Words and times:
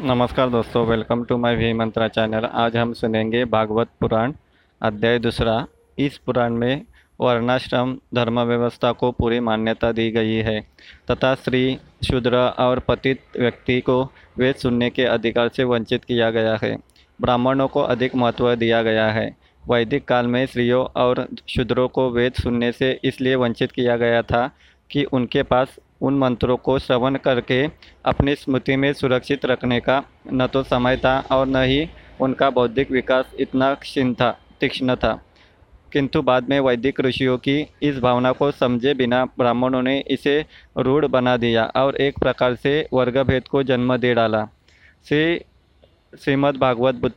नमस्कार 0.00 0.50
दोस्तों 0.50 0.84
welcome 0.86 1.22
to 1.24 1.36
my 1.36 1.54
V 1.56 1.72
Mantra 1.72 2.06
channel 2.08 2.44
आज 2.44 2.76
हम 2.76 2.92
सुनेंगे 2.92 3.44
भागवत 3.44 3.88
पुराण, 4.00 4.32
अध्याय 4.80 5.18
दूसरा। 5.18 5.66
इस 5.98 6.18
पुराण 6.18 6.52
में 6.52 6.82
वर्णाश्रम 7.20 7.96
धर्म 8.14 8.40
व्यवस्था 8.40 8.92
को 8.92 9.10
पूरी 9.12 9.40
मान्यता 9.40 9.90
दी 9.92 10.10
गई 10.10 10.34
है, 10.34 10.60
तथा 11.10 11.34
स्त्री, 11.34 11.78
शूद्र 12.06 12.36
और 12.58 12.78
पतित 12.78 13.20
व्यक्ति 13.40 13.80
को 13.80 14.02
वेद 14.38 14.54
सुनने 14.54 14.90
के 14.90 15.04
अधिकार 15.04 15.48
से 15.48 15.64
वंचित 15.64 16.04
किया 16.04 16.30
गया 16.30 16.56
है। 16.62 16.76
ब्राह्मणों 17.20 17.68
को 17.68 17.80
अधिक 17.80 18.14
महत्व 18.14 18.54
दिया 18.54 18.82
गया 18.82 19.08
है। 19.08 19.36
वैदिक 19.64 20.04
काल 20.04 20.26
में 20.26 20.44
स्त्रियों 20.46 20.84
और 20.96 21.26
शूद्रों 21.48 21.88
को 21.88 22.10
वेद 22.10 22.32
सुनने 22.32 22.72
से 22.72 22.98
इसलिए 23.04 23.34
वंचित 23.34 23.72
किया 23.72 23.96
गया 23.96 24.22
था 24.22 24.50
कि 24.90 25.04
उनके 25.04 25.42
पास 25.42 25.76
उन 26.00 26.18
मंत्रों 26.18 26.56
को 26.56 26.78
श्रवण 26.78 27.16
करके 27.16 27.68
अपनी 28.04 28.34
स्मृति 28.34 28.76
में 28.76 28.92
सुरक्षित 28.92 29.44
रखने 29.44 29.80
का 29.80 30.02
न 30.32 30.46
तो 30.46 30.62
समय 30.62 30.96
था 30.96 31.20
और 31.32 31.46
न 31.46 31.56
ही 31.56 31.88
उनका 32.20 32.50
बौद्धिक 32.50 32.90
विकास 32.90 33.24
इतना 33.40 33.74
क्षीण 33.74 34.14
था, 34.14 34.38
तीक्ष्ण 34.60 34.96
था। 34.96 35.24
किंतु 35.92 36.22
बाद 36.22 36.48
में 36.48 36.60
वैदिक 36.60 37.00
ऋषियों 37.00 37.38
की 37.38 37.66
इस 37.82 37.98
भावना 37.98 38.32
को 38.32 38.50
समझे 38.50 38.94
बिना 38.94 39.24
ब्राह्मणों 39.24 39.82
ने 39.82 40.04
इसे 40.08 40.46
रूढ़ 40.78 41.06
बना 41.06 41.36
दिया 41.36 41.64
और 41.64 41.96
एक 41.96 42.18
प्रकार 42.18 42.54
से 42.54 42.88
वर्गभेद 42.92 43.48
को 43.48 43.62
जन्म 43.62 43.96
दे 43.96 44.14
डाला। 44.14 44.48
श्री, 45.08 45.38
श्रीमद् 46.20 46.56
भागवत 46.56 47.12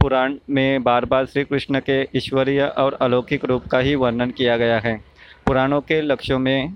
पुराण 0.00 0.34
में 0.50 0.82
बार 0.82 1.04
बार 1.04 1.26
श्री 1.26 1.44
कृष्ण 1.44 1.80
के 1.80 2.08
ईश्वरीय 2.14 2.62
और 2.62 2.94
अलौकिक 2.94 3.44
रूप 3.44 3.66
का 3.66 3.78
ही 3.78 3.94
वर्णन 3.94 4.30
किया 4.30 4.56
गया 4.56 4.78
है। 4.78 5.04
पुराणों 5.46 5.80
के 5.80 6.00
लक्ष्यों 6.00 6.38
में 6.38 6.72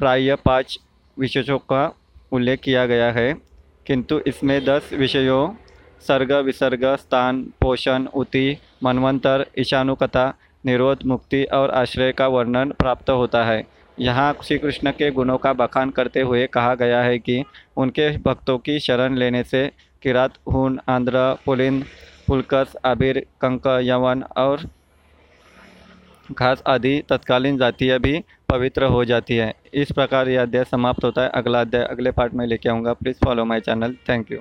प्राय 0.00 0.34
पाँच 0.44 0.78
विशेषों 1.16 1.58
का 1.58 1.92
उल्लेख 2.32 2.60
किया 2.60 2.84
गया 2.86 3.10
है, 3.12 3.32
किंतु 3.86 4.18
इसमें 4.26 4.64
दस 4.64 4.90
विषयों, 4.92 5.48
सर्ग, 6.02 6.32
विसर्ग, 6.44 6.84
स्थान, 6.96 7.42
पोषण, 7.60 8.06
उति, 8.14 8.56
मनवंतर, 8.84 9.46
ईशानुकथा, 9.58 10.32
निरोध, 10.64 11.04
मुक्ति 11.06 11.42
और 11.52 11.70
आश्रय 11.70 12.12
का 12.12 12.26
वर्णन 12.28 12.70
प्राप्त 12.70 13.10
होता 13.10 13.44
है। 13.44 13.64
यहाँ 13.98 14.32
श्री 14.44 14.58
कृष्ण 14.58 14.90
के 14.90 15.10
गुणों 15.10 15.36
का 15.38 15.52
बखान 15.54 15.90
करते 15.90 16.20
हुए 16.20 16.46
कहा 16.46 16.74
गया 16.74 17.02
है 17.02 17.18
कि 17.18 17.42
उनके 17.76 18.10
भक्तों 18.18 18.58
की 18.58 18.78
शरण 18.80 19.16
लेने 19.16 19.42
से 19.44 19.66
किरात, 20.02 20.34
हुन, 20.48 20.78
आंध्र, 20.88 21.32
पुलिंद, 21.46 21.84
पुलकस, 22.26 22.74
आबिर, 22.84 23.26
कंक, 23.40 23.66
यवन 23.82 24.22
और 24.36 24.68
घास 26.28 26.62
आदि 26.66 27.02
तत्कालीन 27.08 27.58
जातियाँ 27.58 27.98
भी 27.98 28.18
पवित्र 28.56 28.84
हो 28.86 29.04
जाती 29.04 29.36
है। 29.36 29.52
इस 29.74 29.92
प्रकार 29.92 30.28
यह 30.28 30.42
अध्याय 30.42 30.64
समाप्त 30.64 31.04
होता 31.04 31.22
है। 31.22 31.30
अगला 31.34 31.60
अध्याय 31.60 31.84
अगले 31.84 32.10
पार्ट 32.10 32.34
में 32.34 32.46
लेके 32.46 32.68
आऊँगा। 32.68 32.92
Please 32.92 33.24
follow 33.24 33.44
my 33.44 33.60
channel 33.60 33.96
thank 34.08 34.32
you 34.32 34.38